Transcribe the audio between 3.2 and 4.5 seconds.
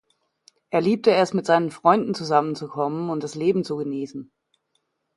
das Leben zu genießen.